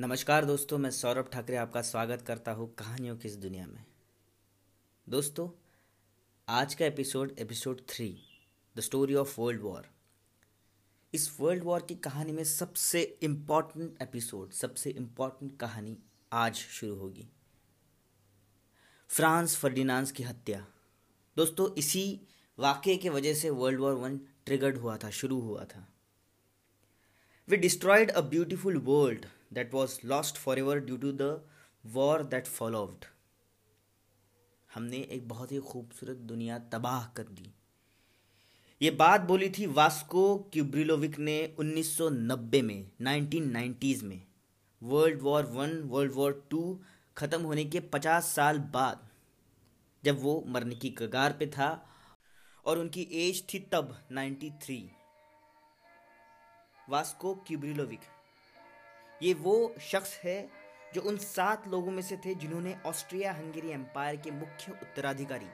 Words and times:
नमस्कार 0.00 0.44
दोस्तों, 0.44 0.78
मैं 0.78 0.90
सौरभ 0.90 1.28
ठाकरे 1.32 1.56
आपका 1.56 1.82
स्वागत 1.82 2.22
करता 2.22 2.52
हूँ 2.52 2.74
कहानियों 2.74 3.16
की 3.16 3.28
इस 3.28 3.36
दुनिया 3.36 3.66
में। 3.66 3.84
दोस्तों, 5.08 5.50
आज 6.48 6.74
का 6.74 6.86
episode 6.86 7.36
episode 7.38 7.80
three, 7.88 8.22
the 8.76 8.80
story 8.80 9.14
of 9.14 9.40
world 9.40 9.60
war. 9.60 9.86
इस 11.14 11.36
वर्ल्ड 11.40 11.64
वॉर 11.64 11.82
की 11.82 11.94
कहानी 11.94 12.32
में 12.32 12.44
सबसे 12.44 13.18
इंपॉर्टेंट 13.22 14.02
एपिसोड, 14.02 14.50
सबसे 14.50 14.90
इंपॉर्टेंट 14.90 15.60
कहानी 15.60 15.98
आज 16.32 16.54
शुरू 16.54 16.94
होगी। 16.94 17.28
फ्रांस 19.08 19.56
फर्डिनांस 19.56 20.12
की 20.12 20.22
हत्या। 20.22 20.66
दोस्तों, 21.36 21.74
इसी 21.74 22.20
वाक्य 22.58 22.96
के 22.96 23.08
वजह 23.08 23.34
से 23.34 23.50
वर्ल्ड 23.50 23.80
वॉर 23.80 23.94
वन 23.94 24.18
ट्रिगर्ड 24.18 24.76
हुआ 24.76 24.96
था, 24.96 25.10
शुरू 25.10 25.40
हुआ 25.40 25.64
था। 25.64 25.88
We 27.48 27.56
destroyed 27.56 28.10
a 28.10 28.20
beautiful 28.20 28.76
world 28.76 29.26
that 29.56 29.74
was 29.74 29.94
lost 30.04 30.38
forever 30.42 30.74
due 30.80 30.98
to 30.98 31.10
the 31.12 31.30
war 31.96 32.18
that 32.34 32.46
followed. 32.58 33.04
हमने 34.74 34.96
एक 34.96 35.28
बहुत 35.28 35.52
ही 35.52 35.58
खूबसूरत 35.58 36.16
दुनिया 36.16 36.58
तबाह 36.58 37.06
कर 37.06 37.22
दी। 37.22 37.54
ये 38.82 38.90
बात 38.90 39.20
बोली 39.20 39.48
थी 39.50 39.66
वास्को 39.66 40.38
क्यूब्रिलोविक 40.52 41.18
ने 41.18 41.54
1990 41.60 42.62
में 42.62 42.90
1990s 43.02 44.02
में। 44.02 44.22
World 44.82 45.22
war 45.22 45.44
one, 45.44 45.82
world 45.82 46.12
war 46.12 46.48
two 46.50 46.80
ख़त्म 47.16 47.42
होने 47.42 47.64
के 47.64 47.80
50 47.80 48.32
साल 48.34 48.58
बाद 48.58 49.08
जब 50.04 50.20
वो 50.20 50.44
मरने 50.48 50.74
की 50.74 50.90
कगार 50.90 51.32
पे 51.32 51.46
था 51.46 51.70
और 52.64 52.78
उनकी 52.78 53.02
एज 53.02 53.44
थी 53.54 53.58
तब 53.58 54.08
93 54.12 54.82
वास्को 56.88 57.34
क्यूब्रिलोविक। 57.46 58.00
ये 59.20 59.32
वो 59.34 59.74
शख्स 59.82 60.18
है 60.24 60.48
जो 60.94 61.00
उन 61.00 61.16
सात 61.16 61.68
लोगों 61.68 61.90
में 61.90 62.02
से 62.02 62.16
थे 62.16 62.34
जिन्होंने 62.34 62.76
ऑस्ट्रिया 62.86 63.32
हंगेरी 63.32 63.70
एम्पायर 63.70 64.16
के 64.16 64.30
मुख्य 64.30 64.72
उत्तराधिकारी 64.72 65.48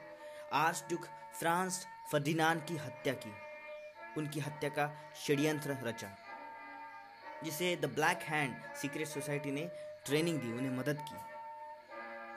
आर्च 0.55 0.85
डुक 0.91 1.05
फ्रांस 1.39 1.85
फर्दिनान 2.13 2.61
की 2.61 2.77
हत्या 2.77 3.13
की। 3.15 3.33
उनकी 4.17 4.41
हत्या 4.41 4.71
का 4.71 4.87
षड्यंत्र 5.17 5.77
रचा, 5.85 6.09
जिसे 7.45 7.75
the 7.77 7.93
black 7.95 8.23
hand 8.23 8.55
secret 8.77 9.09
society 9.09 9.51
ने 9.51 9.69
ट्रेनिंग 10.07 10.39
दी, 10.41 10.53
उन्हें 10.53 10.71
मदद 10.71 11.05
की। 11.09 11.17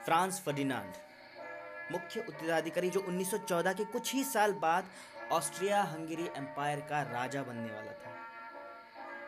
फ्रांस 0.04 0.40
फर्डिनांड, 0.40 0.92
मुख्य 1.92 2.24
उत्तराधिकारी 2.28 2.90
जो 2.90 3.00
1914 3.00 3.72
के 3.72 3.84
कुछ 3.84 4.12
ही 4.14 4.24
साल 4.24 4.52
बाद 4.62 4.84
ऑस्ट्रिया 5.32 5.82
हंगेरी 5.84 6.28
एम्पायर 6.36 6.80
का 6.80 7.02
राजा 7.10 7.42
बनने 7.42 7.72
वाला 7.72 7.92
था। 7.92 8.21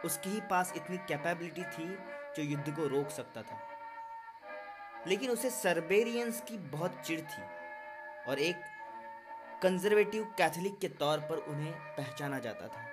उसके 0.05 0.31
ही 0.31 0.41
पास 0.41 0.73
इतनी 0.77 0.97
कैपेबिलिटी 0.97 1.63
थी 1.63 1.97
जो 2.37 2.43
युद्ध 2.43 2.77
को 2.77 2.87
रोक 2.87 3.09
सकता 3.09 3.43
था। 3.43 3.59
लेकिन 5.07 5.31
उसे 5.31 5.51
सर्बेरियंस 5.51 6.41
की 6.41 6.59
बहुत 6.59 7.01
चिड़ 7.05 7.21
थी 7.21 7.43
और 8.29 8.39
एक 8.39 8.57
कंजर्वेटिव 9.63 10.25
कैथोलिक 10.39 10.79
के 10.79 10.89
तौर 10.89 11.19
पर 11.19 11.37
उन्हें 11.37 11.73
पहचाना 11.73 12.39
जाता 12.39 12.69
था। 12.69 12.87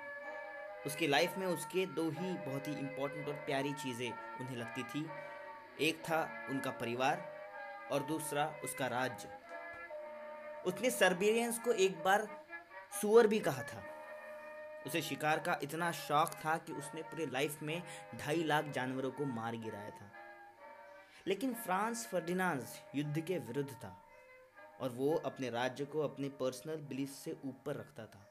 उसकी 0.86 1.08
लाइफ 1.08 1.38
में 1.38 1.48
उसके 1.48 1.86
दो 1.86 2.10
ही 2.10 2.34
बहुत 2.34 2.68
ही 2.68 2.74
इंपॉर्टेंट 2.74 3.28
और 3.28 3.34
प्यारी 3.34 3.74
चीज़ें 3.74 4.12
उन्हें 4.12 4.58
लगती 4.58 4.84
थी। 4.84 5.10
एक 5.82 6.00
था 6.00 6.48
उनका 6.50 6.72
परिवार 6.72 7.26
और 7.92 8.04
दूसरा 8.04 8.54
उसका 8.64 8.88
राज्य। 8.88 9.30
उसने 10.66 10.90
सर्बेरियंस 10.90 11.60
को 11.60 11.72
एक 11.72 12.04
बार 12.04 12.28
सुअर 13.02 13.28
भी 13.28 13.40
कहा 13.40 13.64
था। 13.64 13.84
उसे 14.86 15.02
शिकार 15.02 15.40
का 15.40 15.60
इतना 15.64 15.92
शौक 15.92 16.32
था 16.46 16.58
कि 16.58 16.74
उसने 16.74 17.02
पूरे 17.02 17.26
लाइफ 17.26 17.62
में 17.64 17.84
ढाई 18.16 18.44
लाख 18.44 18.66
जानवरों 18.66 19.12
को 19.12 19.26
मार 19.26 19.56
गिराया 19.56 19.90
था। 19.90 20.12
लेकिन 21.28 21.54
फ्रांस 21.54 22.08
फर्डिनांस 22.08 22.80
युद्ध 22.96 23.22
के 23.22 23.38
विरुद्ध 23.38 23.72
था 23.72 24.06
और 24.80 24.90
वो 24.90 25.16
अपने 25.16 25.50
राज्य 25.50 25.86
को 25.86 26.00
अपने 26.00 26.30
पर्सनल 26.30 26.76
बिलीफ 26.76 27.10
से 27.10 27.38
ऊपर 27.46 27.76
रखता 27.76 28.06
था। 28.06 28.28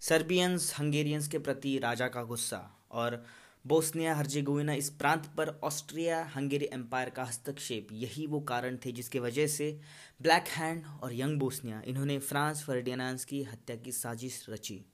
सर्बियंस, 0.00 0.74
हंगेरियंस 0.78 1.28
के 1.28 1.38
प्रति 1.38 1.78
राजा 1.78 2.08
का 2.08 2.22
गुस्सा 2.22 2.86
और 2.90 3.26
बोस्निया 3.66 4.14
हर्जेगोविना 4.16 4.74
इस 4.74 4.90
प्रांत 4.90 5.26
पर 5.26 5.48
ऑस्ट्रिया 5.48 6.24
हंगेरी 6.24 6.68
एम्पायर 6.72 7.10
का 7.10 7.24
हस्तक्षेप। 7.24 7.88
यही 7.92 8.26
वो 8.26 8.40
कारण 8.40 8.76
थे 8.76 8.92
जिसके 8.92 9.20
वजह 9.20 9.46
से 9.46 9.80
ब्लैक 10.22 10.48
हैंड 10.48 10.84
और 11.02 11.14
यंग 11.14 11.38
बोस्निया, 11.38 11.82
इन्होंने 11.86 12.18
फ्रांस 12.18 12.62
फर्डिनांस 12.62 13.24
की 13.24 13.42
हत्या 13.42 13.76
की 13.76 13.92
साजिश 13.92 14.46
रची। 14.48 14.84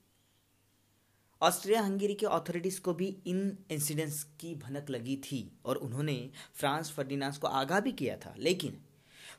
ऑस्ट्रिया 1.41 1.81
हंगेरी 1.81 2.13
के 2.13 2.25
अथॉरिटीज़ 2.25 2.81
को 2.81 2.93
भी 2.93 3.17
इन 3.27 3.57
इंसिडेंट्स 3.71 4.23
की 4.23 4.55
भनक 4.55 4.89
लगी 4.89 5.15
थी 5.15 5.59
और 5.65 5.75
उन्होंने 5.75 6.31
फ्रांस 6.53 6.91
फर्डिनांस 6.91 7.37
को 7.37 7.47
आगाह 7.47 7.79
भी 7.79 7.91
किया 7.91 8.17
था। 8.17 8.35
लेकिन 8.37 8.81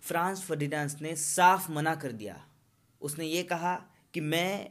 फ्रांस 0.00 0.42
फर्डिनांस 0.42 1.00
ने 1.02 1.16
साफ़ 1.16 1.72
मना 1.72 1.94
कर 1.94 2.12
दिया। 2.12 2.46
उसने 3.00 3.26
ये 3.26 3.42
कहा 3.42 3.74
कि 4.14 4.20
मैं 4.20 4.70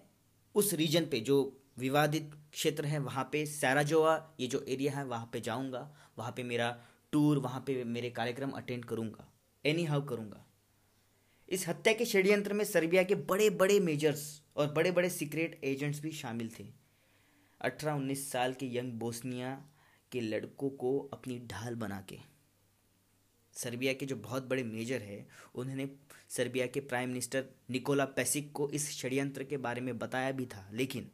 उस 0.55 0.73
रीजन 0.73 1.05
पे 1.05 1.19
जो 1.19 1.60
विवादित 1.77 2.31
क्षेत्र 2.51 2.85
है, 2.85 2.99
वहाँ 2.99 3.29
पे 3.31 3.45
सैराजोआ, 3.45 4.33
ये 4.39 4.47
जो 4.47 4.65
एरिया 4.67 4.93
है, 4.93 5.05
वहाँ 5.05 5.29
पे 5.33 5.41
जाऊँगा। 5.41 5.95
वहाँ 6.17 6.31
पे 6.31 6.43
मेरा 6.43 6.83
टूर 7.11 7.37
वहाँ 7.37 7.63
पे 7.67 7.83
मेरे 7.83 8.09
कार्यक्रम 8.09 8.51
अटेंड 8.51 8.85
करूँगा। 8.85 9.31
एनी 9.65 9.83
हाउ 9.83 10.01
करूँगा। 10.01 10.45
इस 11.49 11.67
हत्या 11.67 11.93
के 11.93 12.05
षड्यंत्र 12.05 12.53
में 12.53 12.65
सर्बिया 12.65 13.03
के 13.03 13.15
बड़े 13.15 13.49
बड़े 13.49 13.79
मेजर्स 13.79 14.41
और 14.55 14.71
बड़े 14.71 14.91
बड़े 14.91 15.09
सीक्रेट 15.09 15.61
एजेंट्स 15.63 15.99
भी 15.99 16.11
शामिल 16.11 16.51
थे। 16.59 16.67
अठारह 17.61 17.93
उन्नीस 17.93 18.31
साल 18.31 18.53
के 18.53 18.77
यंग 18.77 18.93
बोस्निया 18.93 19.65
के 20.11 20.21
लड़कों 20.21 20.69
को 20.69 20.99
अपनी 21.13 21.39
ढाल 21.39 21.75
बना 21.75 22.01
के। 22.01 22.17
सर्बिया 23.53 23.93
के 23.93 24.05
जो 24.05 24.15
बहुत 24.15 24.43
बड़े 24.43 24.63
मेजर 24.63 25.01
है, 25.01 25.27
उन्होंने 25.55 25.89
सर्बिया 26.29 26.67
के 26.67 26.79
प्राइम 26.79 27.09
मिनिस्टर 27.09 27.45
निकोला 27.69 28.05
पेसिक 28.05 28.51
को 28.51 28.69
इस 28.69 28.91
षड्यंत्र 28.91 29.43
के 29.43 29.57
बारे 29.57 29.81
में 29.81 29.99
बताया 29.99 30.31
भी 30.31 30.45
था। 30.45 30.69
लेकिन 30.73 31.11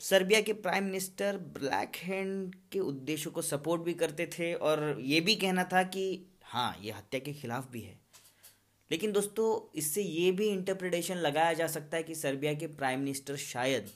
सर्बिया 0.00 0.40
के 0.40 0.52
प्राइम 0.52 0.84
मिनिस्टर 0.84 1.36
ब्लैक 1.36 1.96
हैंड 1.96 2.54
के 2.72 2.80
उद्देश्यों 2.80 3.32
को 3.32 3.42
सपोर्ट 3.42 3.82
भी 3.82 3.94
करते 3.94 4.26
थे 4.26 4.54
और 4.54 4.98
ये 5.00 5.20
भी 5.20 5.36
कहना 5.36 5.64
था 5.64 5.82
कि 5.82 6.26
हाँ 6.42 6.76
ये 6.82 6.92
हत्या 6.92 7.20
के 7.20 7.32
खिलाफ 7.32 7.70
भी 7.70 7.80
है। 7.80 7.98
लेकिन 8.90 9.12
दोस्तों, 9.12 9.78
इससे 9.78 10.02
ये 10.02 10.32
भी 10.32 10.48
इंटरप्रिटेशन 10.48 11.16
लगाया 11.16 11.52
जा 11.52 11.66
सकता 11.66 11.96
है 11.96 12.02
कि 12.02 12.14
सर्बिया 12.14 12.54
के 12.54 12.66
प्राइम 12.66 12.98
मिनिस्टर 12.98 13.36
शायद 13.36 13.90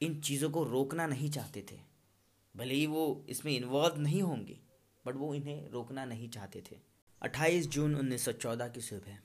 इन 0.00 0.20
चीज़ों 0.20 0.50
को 0.50 0.64
रोकना 0.64 1.06
नहीं 1.06 1.30
चाहते 1.30 1.64
थे। 1.72 1.78
भले 2.56 2.74
ही 2.74 2.86
वो 2.86 3.24
इसमें 3.28 3.52
इन्वॉल्व 3.52 4.00
नहीं 4.00 4.22
होंगे 4.22 4.58
बट 5.06 5.16
वो 5.16 5.34
इन्हें 5.34 5.70
रोकना 5.70 6.04
नहीं 6.04 6.28
चाहते 6.28 6.62
थे। 6.70 6.76
28 7.22 7.66
जून 7.66 7.94
1914 7.94 8.68
की 8.68 8.80
सुबह, 8.80 9.18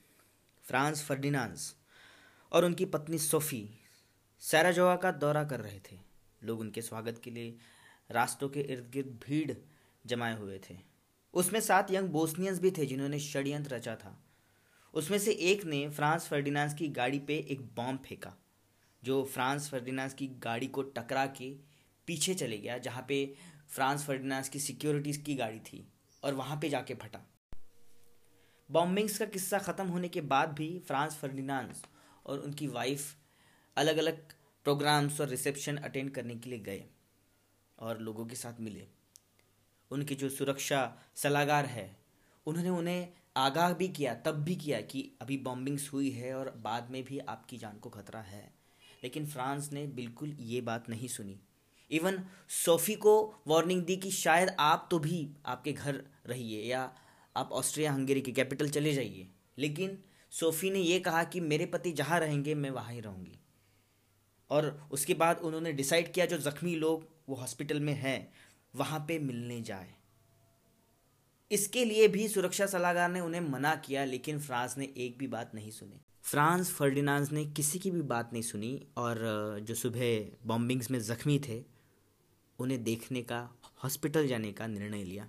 फ्रांस 0.64 1.02
फर्डिनांस 1.02 1.74
और 2.52 2.64
उनकी 2.64 2.84
पत्नी 2.84 3.18
सोफ़ी 3.18 3.68
सैराजोआ 4.42 4.94
का 4.96 5.10
दौरा 5.12 5.42
कर 5.44 5.60
रहे 5.60 5.78
थे। 5.80 5.96
लोग 6.42 6.60
उनके 6.60 6.82
स्वागत 6.82 7.20
के 7.24 7.30
लिए 7.30 7.54
रास्तों 8.10 8.48
के 8.48 8.60
इर्द 8.60 8.88
गिर्द 8.90 9.08
भीड़ 9.24 9.52
जमाए 10.04 10.34
हुए 10.38 10.58
थे। 10.58 10.74
उसमें 11.34 11.60
सात 11.60 11.90
यंग 11.90 12.08
बोस्नियंस 12.08 12.58
भी 12.58 12.70
थे 12.70 12.86
जिन्होंने 12.86 13.18
षड्यंत्र 13.18 13.74
रचा 13.74 13.94
था। 13.94 14.16
उसमें 14.94 15.18
से 15.18 15.32
एक 15.32 15.64
ने 15.64 15.88
फ्रांस 15.88 16.26
फर्डिनांस 16.28 16.74
की 16.74 16.88
गाड़ी 16.88 17.18
पे 17.18 17.36
एक 17.50 17.62
बॉम्ब 17.76 18.00
फेंका, 18.00 18.34
जो 19.02 19.22
फ्रांस 19.24 19.70
फर्डिनांस 19.70 20.14
की 20.14 20.26
गाड़ी 20.42 20.66
को 20.66 20.82
टकरा 20.82 21.26
के 21.26 21.50
पीछे 22.08 22.34
चले 22.34 22.58
गया, 22.58 22.78
जहाँ 22.78 23.04
पे 23.08 23.24
फ्रांस 23.68 24.06
फर्डिनांस 24.06 24.48
की 24.48 24.58
सिक्योरिटीज़ 24.58 25.22
की 25.22 25.34
गाड़ी 25.34 25.60
थी 25.62 25.86
और 26.22 26.34
वहाँ 26.34 26.58
पे 26.62 26.68
जाके 26.68 26.94
फटा। 26.94 27.26
बॉम्बिंग्स 28.70 29.18
का 29.18 29.24
किस्सा 29.24 29.58
ख़त्म 29.60 29.86
होने 29.86 30.08
के 30.08 30.20
बाद 30.28 30.52
भी 30.52 30.78
फ्रांस 30.78 31.16
फर्डिनांस 31.16 31.84
और 32.26 32.38
उनकी 32.38 32.66
वाइफ 32.68 33.14
अलग 33.76 33.96
अलग 33.96 34.32
प्रोग्राम्स 34.64 35.20
और 35.20 35.28
रिसेप्शन 35.28 35.76
अटेंड 35.76 36.10
करने 36.10 36.34
के 36.34 36.50
लिए 36.50 36.58
गए 36.58 36.84
और 37.78 38.00
लोगों 38.00 38.26
के 38.26 38.36
साथ 38.36 38.60
मिले। 38.60 38.86
उनकी 39.90 40.14
जो 40.14 40.28
सुरक्षा 40.28 40.98
सलाहकार 41.14 41.66
है, 41.66 41.96
उन्होंने 42.46 42.70
उन्हें 42.70 43.08
आगाह 43.36 43.72
भी 43.72 43.88
किया, 43.88 44.14
तब 44.14 44.32
भी 44.32 44.56
किया 44.56 44.80
कि 44.80 45.12
अभी 45.20 45.38
बॉम्बिंग्स 45.38 45.92
हुई 45.92 46.10
है 46.10 46.34
और 46.34 46.50
बाद 46.50 46.90
में 46.90 47.04
भी 47.04 47.18
आपकी 47.18 47.58
जान 47.58 47.78
को 47.78 47.90
खतरा 47.90 48.20
है। 48.20 48.54
लेकिन 49.02 49.26
फ्रांस 49.26 49.72
ने 49.72 49.86
बिल्कुल 49.86 50.36
ये 50.40 50.60
बात 50.60 50.88
नहीं 50.88 51.08
सुनी। 51.08 51.40
इवन 51.90 52.24
सोफ़ी 52.48 52.94
को 52.94 53.34
वार्निंग 53.46 53.82
दी 53.82 53.96
कि 53.96 54.10
शायद 54.10 54.48
आप 54.60 54.88
तो 54.90 54.98
भी 54.98 55.30
आपके 55.46 55.72
घर 55.72 56.04
रहिए 56.26 56.62
या 56.62 56.94
आप 57.36 57.52
ऑस्ट्रिया 57.52 57.92
हंगेरी 57.92 58.20
के 58.20 58.32
कैपिटल 58.32 58.68
चले 58.68 58.92
जाइए। 58.92 59.28
लेकिन 59.58 60.04
सोफ़ी 60.30 60.70
ने 60.70 60.78
यह 60.78 60.98
कहा 60.98 61.24
कि 61.24 61.40
मेरे 61.40 61.66
पति 61.66 61.92
जहाँ 61.92 62.20
रहेंगे, 62.20 62.54
मैं 62.54 62.70
वहाँ 62.70 62.92
ही 62.92 63.00
रहूँगी। 63.00 63.38
और 64.52 64.88
उसके 64.92 65.14
बाद 65.14 65.38
उन्होंने 65.40 65.72
डिसाइड 65.72 66.12
किया, 66.12 66.26
जो 66.26 66.38
ज़ख्मी 66.38 66.74
लोग 66.76 67.08
वो 67.28 67.34
हॉस्पिटल 67.34 67.80
में 67.80 67.92
हैं, 67.94 68.32
वहाँ 68.74 68.98
पे 69.08 69.18
मिलने 69.18 69.60
जाए। 69.62 69.94
इसके 71.50 71.84
लिए 71.84 72.08
भी 72.08 72.28
सुरक्षा 72.28 72.66
सलाहकार 72.66 73.10
ने 73.10 73.20
उन्हें 73.20 73.40
मना 73.40 73.74
किया, 73.76 74.04
लेकिन 74.04 74.38
फ्रांस 74.38 74.78
ने 74.78 74.92
एक 74.96 75.18
भी 75.18 75.26
बात 75.26 75.54
नहीं 75.54 75.70
सुनी। 75.70 76.00
फ्रांस 76.22 76.70
फर्डिनांस 76.70 77.32
ने 77.32 77.44
किसी 77.46 77.78
की 77.78 77.90
भी 77.90 78.02
बात 78.02 78.32
नहीं 78.32 78.42
सुनी, 78.42 78.86
और 78.96 79.18
जो 79.62 79.74
सुबह 79.74 80.46
बॉम्बिंग्स 80.46 80.90
में 80.90 80.98
ज़ख्मी 81.00 81.38
थे, 81.38 81.62
उन्हें 82.58 82.82
देखने 82.84 83.22
का 83.22 83.40
हॉस्पिटल 83.84 84.26
जाने 84.26 84.52
का 84.52 84.66
निर्णय 84.66 85.04
लिया। 85.04 85.28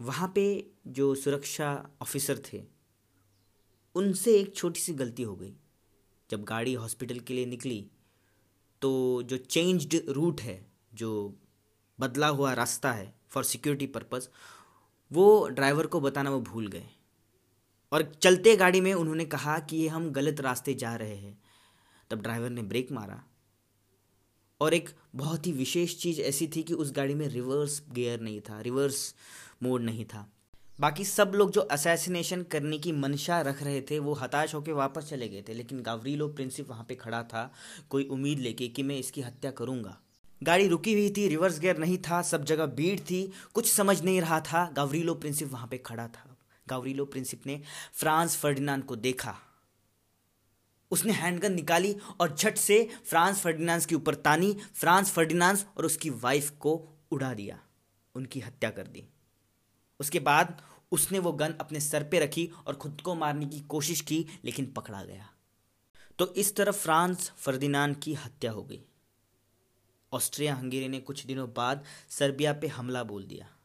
वहाँ 0.00 0.32
पे 0.34 0.44
जो 0.86 1.14
सुरक्षा 1.14 1.90
ऑफिसर 2.02 2.42
थे, 2.52 2.62
उनसे 3.94 4.38
एक 4.40 4.54
छोटी 4.56 4.80
सी 4.80 4.92
गलती 4.94 5.22
हो 5.22 5.36
गई। 5.36 5.54
जब 6.32 6.44
गाड़ी 6.44 6.74
हॉस्पिटल 6.74 7.20
के 7.20 7.34
लिए 7.34 7.46
निकली 7.46 7.90
तो 8.82 9.22
जो 9.22 9.36
चेंज्ड 9.36 10.02
रूट 10.08 10.40
है, 10.40 10.66
जो 10.94 11.36
बदला 12.00 12.28
हुआ 12.28 12.52
रास्ता 12.52 12.92
है 12.92 13.14
फॉर 13.28 13.44
सिक्योरिटी 13.44 13.86
पर्पज़ 13.86 14.28
वो 15.12 15.48
ड्राइवर 15.48 15.86
को 15.86 16.00
बताना 16.00 16.30
वो 16.30 16.40
भूल 16.40 16.66
गए। 16.66 16.86
और 17.92 18.14
चलते 18.14 18.56
गाड़ी 18.56 18.80
में 18.80 18.94
उन्होंने 18.94 19.24
कहा 19.24 19.58
कि 19.58 19.76
ये 19.76 19.88
हम 19.88 20.10
गलत 20.10 20.40
रास्ते 20.40 20.74
जा 20.74 20.96
रहे 20.96 21.16
हैं। 21.16 21.42
तब 22.10 22.22
ड्राइवर 22.22 22.50
ने 22.50 22.62
ब्रेक 22.62 22.92
मारा। 22.92 23.24
और 24.60 24.74
एक 24.74 24.90
बहुत 25.14 25.46
ही 25.46 25.52
विशेष 25.52 25.98
चीज़ 25.98 26.20
ऐसी 26.20 26.50
थी 26.56 26.62
कि 26.62 26.74
उस 26.74 26.92
गाड़ी 26.92 27.14
में 27.14 27.28
रिवर्स 27.28 27.82
गियर 27.90 28.20
नहीं 28.20 28.40
था 28.40 28.60
रिवर्स 28.60 29.14
मोड 29.62 29.82
नहीं 29.82 30.04
था। 30.04 30.32
बाकी 30.82 31.04
सब 31.04 31.32
लोग 31.34 31.50
जो 31.50 31.60
असैसिनेशन 31.60 32.42
करने 32.42 32.78
की 32.78 32.92
मंशा 32.92 33.40
रख 33.40 33.62
रहे 33.62 33.80
थे, 33.80 33.98
वो 33.98 34.12
हताश 34.12 34.54
होकर 34.54 34.72
वापस 34.72 35.04
चले 35.04 35.28
गए 35.28 35.42
थे। 35.48 35.54
लेकिन 35.54 35.82
गावरीलो 35.82 36.28
प्रिंसिप 36.28 36.68
वहाँ 36.68 36.84
पे 36.84 36.94
खड़ा 36.94 37.22
था, 37.22 37.52
कोई 37.90 38.04
उम्मीद 38.04 38.38
लेके 38.38 38.68
कि 38.68 38.82
मैं 38.82 38.96
इसकी 38.98 39.20
हत्या 39.20 39.50
करूँगा। 39.50 39.96
गाड़ी 40.42 40.68
रुकी 40.68 40.92
हुई 40.92 41.10
थी 41.16 41.28
रिवर्स 41.28 41.60
गियर 41.60 41.78
नहीं 41.78 41.98
था, 41.98 42.22
सब 42.22 42.44
जगह 42.44 42.66
भीड़ 42.66 43.00
थी, 43.00 43.32
कुछ 43.54 43.72
समझ 43.72 44.02
नहीं 44.02 44.20
रहा 44.20 44.40
था 44.40 44.72
गावरीलो 44.76 45.14
प्रिंसिप 45.14 45.52
वहाँ 45.52 45.68
पे 45.68 45.78
खड़ा 45.78 46.08
था। 46.08 46.36
गावरीलो 46.68 47.04
प्रिंसिप 47.04 47.46
ने 47.46 47.62
फ्रांस 47.92 48.36
फर्डिनांड 48.36 48.84
को 48.84 48.96
देखा। 48.96 49.36
उसने 50.90 51.12
हैंडगन 51.12 51.52
निकाली 51.52 51.96
और 52.20 52.36
झट 52.36 52.58
से 52.58 52.88
फ्रांस 53.04 53.40
फर्डिनांड 53.40 53.84
के 53.84 53.94
ऊपर 53.94 54.14
तानी, 54.14 54.56
फ्रांस 54.74 55.10
फर्डिनांड 55.10 55.58
और 55.78 55.86
उसकी 55.86 56.10
वाइफ 56.10 56.50
को 56.50 56.88
उड़ा 57.10 57.34
दिया, 57.34 57.60
उनकी 58.14 58.40
हत्या 58.40 58.70
कर 58.70 58.86
दी। 58.86 59.08
उसके 60.00 60.20
बाद 60.20 60.62
उसने 60.92 61.18
वो 61.18 61.32
गन 61.32 61.52
अपने 61.52 61.80
सर 61.80 62.08
पे 62.08 62.18
रखी 62.18 62.50
और 62.66 62.76
खुद 62.76 63.00
को 63.00 63.14
मारने 63.14 63.46
की 63.46 63.60
कोशिश 63.60 64.00
की 64.00 64.26
लेकिन 64.44 64.72
पकड़ा 64.72 65.04
गया। 65.04 65.30
तो 66.18 66.34
इस 66.34 66.56
तरफ़ 66.56 66.76
फ्रांस 66.76 67.30
फर्दिनान 67.30 67.94
की 67.94 68.14
हत्या 68.14 68.52
हो 68.52 68.62
गई। 68.62 68.84
ऑस्ट्रिया 70.12 70.54
हंगेरी 70.54 70.88
ने 70.88 71.00
कुछ 71.00 71.26
दिनों 71.26 71.52
बाद 71.52 71.84
सर्बिया 72.08 72.52
पे 72.52 72.66
हमला 72.66 73.04
बोल 73.04 73.24
दिया 73.24 73.56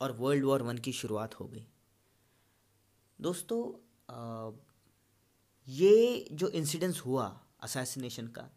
और 0.00 0.12
वर्ल्ड 0.12 0.44
वॉर 0.44 0.62
वन 0.62 0.78
की 0.78 0.92
शुरुआत 0.92 1.40
हो 1.40 1.48
गई। 1.48 1.66
दोस्तों 3.20 3.88
आ, 4.14 4.50
ये 5.68 6.28
जो 6.32 6.48
इंसिडेंस 6.48 7.00
हुआ 7.00 7.40
असैसिनेशन 7.60 8.26
का 8.26 8.50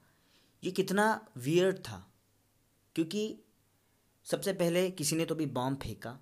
ये 0.64 0.72
कितना 0.72 1.28
वियर्ड 1.38 1.78
था। 1.78 2.12
क्योंकि 2.96 3.40
सबसे 4.24 4.54
पहले 4.54 4.92
किसी 4.92 5.16
ने 5.16 5.26
तो 5.26 5.36
भी 5.36 5.46
बॉम्ब 5.46 5.82
फेंका 5.82 6.20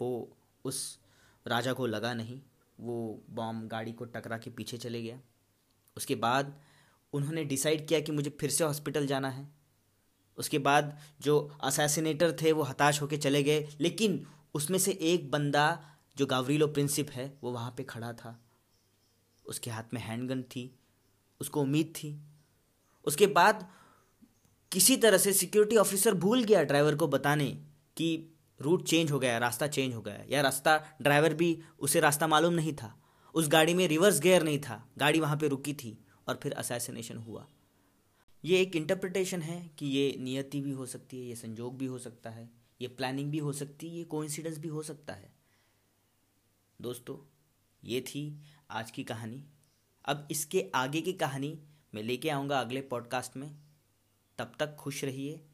वो 0.00 0.36
उस 0.64 0.98
राजा 1.46 1.72
को 1.72 1.86
लगा 1.86 2.14
नहीं। 2.14 2.40
वो 2.80 3.22
बॉम्ब 3.30 3.68
गाड़ी 3.68 3.92
को 3.92 4.04
टकरा 4.04 4.38
के 4.38 4.50
पीछे 4.50 4.76
चले 4.76 5.02
गया। 5.02 5.20
उसके 5.96 6.14
बाद 6.14 6.60
उन्होंने 7.12 7.44
डिसाइड 7.44 7.88
किया 7.88 8.00
कि 8.00 8.12
मुझे 8.12 8.30
फिर 8.30 8.50
से 8.50 8.64
हॉस्पिटल 8.64 9.06
जाना 9.06 9.28
है। 9.28 9.48
उसके 10.38 10.58
बाद 10.58 10.98
जो 11.20 11.58
असैसिनेटर 11.62 12.36
थे 12.42 12.52
वो 12.52 12.62
हताश 12.62 13.02
होकर 13.02 13.16
चले 13.16 13.42
गए, 13.42 13.68
लेकिन 13.80 14.26
उसमें 14.54 14.78
से 14.78 14.92
एक 14.92 15.30
बंदा 15.30 15.96
जो 16.16 16.26
गावरीलो 16.26 16.66
प्रिंसिप 16.66 17.10
है, 17.10 17.38
वो 17.42 17.52
वहाँ 17.52 17.74
पे 17.76 17.82
खड़ा 17.82 18.12
था। 18.12 18.44
उसके 19.46 19.70
हाथ 19.70 19.82
में 19.94 20.00
हैंडगन 20.00 20.42
थी, 20.42 20.78
उसको 21.40 21.62
उम्मीद 21.62 21.92
थी। 21.96 22.20
उसके 23.04 23.26
बाद 23.26 23.70
किसी 24.72 24.96
तरह 24.96 25.18
से 25.18 25.32
सिक्योरिटी 25.32 25.76
ऑफिसर 25.76 26.14
भूल 26.14 26.44
गया 26.44 26.62
ड्राइवर 26.62 26.96
को 26.96 27.08
बताने 27.08 27.46
कि 27.96 28.35
रूट 28.60 28.84
चेंज 28.84 29.10
हो 29.10 29.18
गया, 29.18 29.38
रास्ता 29.38 29.66
चेंज 29.66 29.94
हो 29.94 30.00
गया, 30.00 30.24
या 30.28 30.40
रास्ता 30.40 30.98
ड्राइवर 31.02 31.34
भी 31.34 31.62
उसे 31.78 32.00
रास्ता 32.00 32.26
मालूम 32.26 32.54
नहीं 32.54 32.72
था। 32.72 33.02
उस 33.34 33.48
गाड़ी 33.48 33.74
में 33.74 33.88
रिवर्स 33.88 34.20
गेयर 34.20 34.42
नहीं 34.42 34.58
था, 34.58 34.88
गाड़ी 34.98 35.20
वहाँ 35.20 35.36
पे 35.36 35.48
रुकी 35.48 35.74
थी 35.74 36.04
और 36.28 36.40
फिर 36.42 36.52
असैसिनेशन 36.52 37.16
हुआ। 37.16 37.48
ये 38.44 38.60
एक 38.62 38.76
इंटरप्रिटेशन 38.76 39.42
है 39.42 39.70
कि 39.78 39.86
ये 39.86 40.16
नियति 40.20 40.60
भी 40.60 40.70
हो 40.70 40.86
सकती 40.86 41.20
है, 41.20 41.26
ये 41.26 41.34
संजोग 41.34 41.78
भी 41.78 41.86
हो 41.86 41.98
सकता 41.98 42.30
है, 42.30 42.50
ये 42.80 42.88
प्लानिंग 42.88 43.30
भी 43.30 43.38
हो 43.38 43.52
सकती 43.52 43.88
है, 43.88 43.96
ये 43.96 44.04
कोइंसिडेंस 44.04 44.58
भी 44.58 44.68
हो 44.68 44.82
सकता 44.82 45.12
है। 45.12 45.32
दोस्तों, 46.80 47.32
ये 47.84 48.00
थी 48.00 48.42
आज 48.70 48.90
की 48.90 49.04
कहानी। 49.04 49.44
अब 50.04 50.28
इसके 50.30 50.70
आगे 50.74 51.00
की 51.00 51.12
कहानी 51.12 51.60
मैं 51.94 52.02
लेके 52.02 52.30
आऊँगा 52.30 52.60
अगले 52.60 52.80
पॉडकास्ट 52.80 53.36
में। 53.36 53.56
तब 54.38 54.52
तक 54.58 54.76
खुश 54.76 55.04
रहिए। 55.04 55.44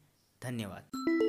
धन्यवाद। 0.43 1.22